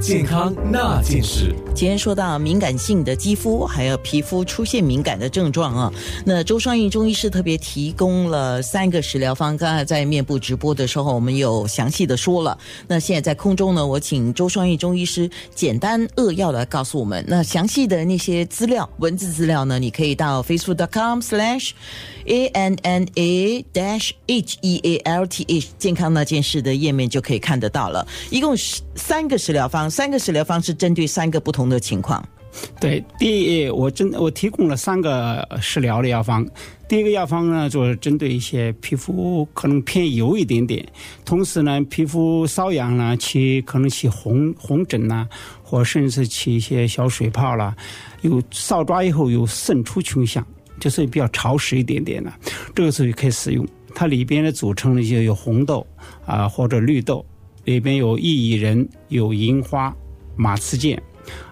[0.00, 1.54] 健康那件事。
[1.74, 5.92] 今天说到敏感性的肌肤，还有皮肤出现敏感的症状啊，
[6.24, 9.54] 那周双玉中医师特别提供了三个食疗方。
[9.58, 12.56] 刚才在面部直播的时候，我们有详细的说了。
[12.88, 17.22] 那现在在空中呢，我请周双玉中医师简单扼要的告诉我们。
[17.28, 21.72] 那详细的那些资料，文字资料呢，你可以到 facebook.com/slash
[22.24, 28.06] a n n a dash h e a l t h 健康那件事的页面就可以看得到了。
[28.30, 32.22] 一共是三个食疗方，三个食疗方是针对三个不同的情况。
[32.78, 36.46] 对，第一，我真我提供了三个食疗的药方。
[36.86, 40.86] 第一个药方呢，就是针对一些皮肤可能偏油一点点，
[41.24, 45.26] 同时呢，皮肤瘙痒呢，起可能起红红疹呐，
[45.62, 47.74] 或甚至起一些小水泡啦，
[48.20, 50.46] 有搔抓以后有渗出倾向，
[50.78, 52.32] 就是比较潮湿一点点的，
[52.74, 53.66] 这个时候就可以使用。
[53.94, 55.86] 它里边的组成呢，就有红豆
[56.26, 57.24] 啊或者绿豆，
[57.64, 59.94] 里边有薏苡仁、有银花、
[60.36, 61.02] 马刺剑。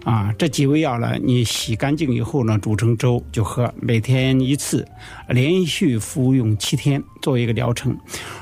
[0.03, 4.85] 啊，这几味药呢，你洗干净以后呢，煮成粥就喝，每天一次，
[5.29, 7.97] 连续服用七天，作为一个疗程。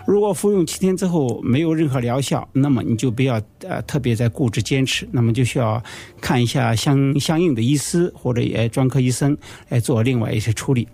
[0.06, 5.82] 如果服用七天之后没有任何疗效，那么你就不要呃特别在固执坚持，那么就需要
[6.20, 9.36] 看一下相相应的医师或者也专科医生
[9.68, 10.88] 来做另外一些处理。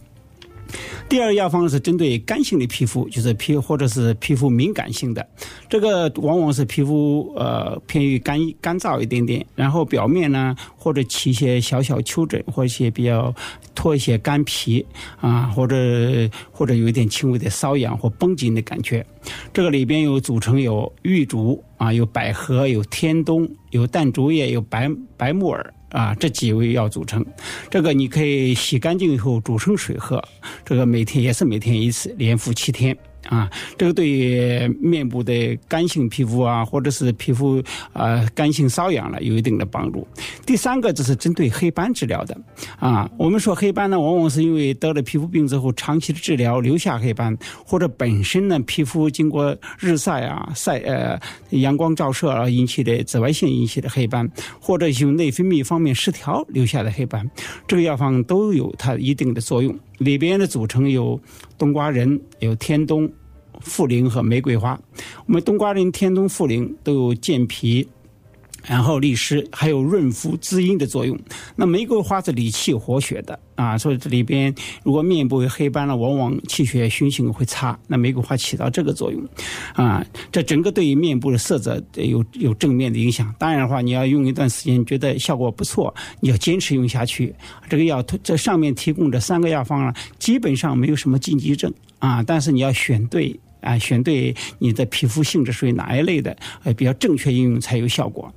[1.08, 5.26] 第二药方是针对干性的皮肤，就是皮或者是皮肤敏感性的，
[5.68, 13.34] 这个往往是皮肤呃偏于干干燥一点点，然后表面呢或者起一些小小丘疹，或一些比较
[13.74, 14.84] 脱一些干皮
[15.20, 15.76] 啊，或者
[16.50, 19.04] 或者有一点轻微的瘙痒或绷紧的感觉。
[19.52, 25.72] 这个里边有组成有玉竹啊，有百合，有天冬，有淡竹叶，有白白木耳。
[25.92, 27.24] 啊，这几味药组成，
[27.70, 30.22] 这个你可以洗干净以后煮成水喝，
[30.64, 32.96] 这个每天也是每天一次，连服七天。
[33.28, 40.06] 啊，这个对于面部的干性皮肤啊，或者是皮肤啊干性瘙痒了，有一定的帮助。
[40.44, 42.36] 第三个就是针对黑斑治疗的，
[42.78, 51.18] 啊，我们说黑斑呢，往往是因为得了皮肤病之后，长期的治疗留下黑斑，或者本身呢皮肤经过日晒啊晒呃
[51.50, 54.28] 阳光照射而引起的紫外线引起的黑斑，
[54.60, 57.28] 或者是内分泌方面失调留下的黑斑，
[57.66, 59.78] 这个药方都有它一定的作用。
[60.04, 61.20] 里边的组成有
[61.58, 63.10] 冬瓜仁、有天冬、
[63.64, 64.78] 茯苓和玫瑰花。
[65.26, 67.88] 我们冬瓜仁、天冬、茯苓都有健脾。
[68.66, 71.18] 然后利湿，还有润肤滋阴的作用。
[71.56, 77.78] 那玫瑰花是理气活血的啊，所以这里边如果面部有黑斑了，往往气血循行会差。
[77.86, 79.22] 那玫瑰花起到这个作用，
[79.74, 83.34] 啊，这整个对于面部的色泽有有正面的影响。
[83.38, 87.34] 当然的话，你要用一段时间，觉得效果不错，你要坚持用下去。
[87.68, 93.38] 这个药这上面提供这三个药方呢，基本上没有什么禁忌症啊，但是你要选对。
[93.62, 98.30] 啊，选对你的皮肤性质属于哪一类的，呃，比较正确应用才有效果。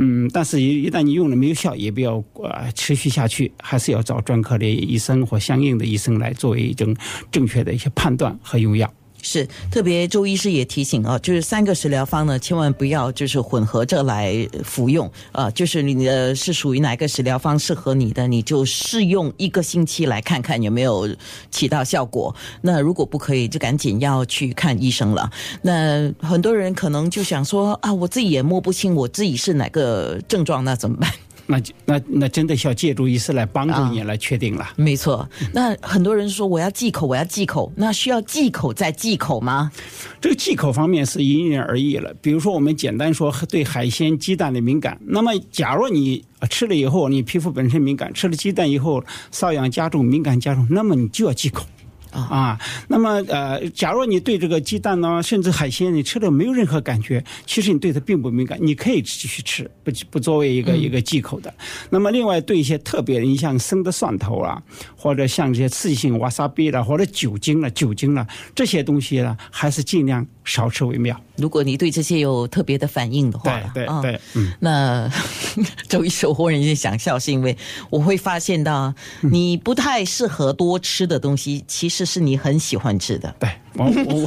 [0.00, 6.94] 嗯，但是，一一旦你用了没有效，也不要呃持续下去，还是要找专科的医生或相应的医生来作为一种
[7.32, 8.88] 正确的一些判断和用药。
[9.28, 21.06] 是特别，周医师也提醒啊，就是三个食疗方呢，千万不要就是混合着来服用啊，就是你的是属于哪个食疗方适合你的，你就试用一个星期来看看有没有
[21.50, 22.34] 起到效果。
[22.62, 25.30] 那如果不可以，就赶紧要去看医生了。
[25.60, 31.12] 那很多人可能就想说啊，我自己也摸不清我自己是哪个症状，那怎么办？
[31.50, 34.68] 那那那真的需要借助医师来帮助你来确定了。
[34.76, 39.72] 没错，那很多人说我要忌口，我要忌口，那需要忌口再忌口吗？
[40.20, 42.14] 这个忌口方面是因人而异了。
[42.20, 51.64] 比如说，我们简单说对海鲜、鸡蛋的敏感，那么假如你吃了以后，你皮肤本身敏感，吃了鸡蛋以后瘙痒加重、敏感加重，那么你就要忌口。
[52.10, 52.58] 啊，
[52.88, 61.52] 那么呃，假如你对这个鸡蛋呢，甚至海鲜，你吃了没有任何感觉，其实你对它并不敏感，你可以继续吃，不不作为一个一个忌口的。
[61.90, 64.62] 那么另外对一些特别的，你像生的蒜头啊，
[64.96, 71.18] 或者像这些刺激性瓦萨比了，或者酒精了、酒精了这些东西呢，还是尽量少吃为妙。
[71.36, 75.08] 如果你对这些有特别的反应的话，对对对，嗯，那
[75.88, 77.56] 周一守护人家想笑，是因为
[77.90, 83.32] 我会发现到你不太适合多吃的东西，其实是你很喜欢吃的。
[83.38, 84.26] 对，往往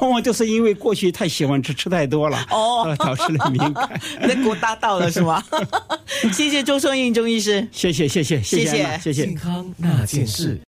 [0.00, 4.00] 往往就是因为过去太喜欢吃，吃太多了，哦，导致了敏感。
[4.20, 5.42] 那给我搭到了是吗？
[6.32, 10.60] 谢谢周双印中医师，谢谢谢谢谢谢谢谢健康那件事。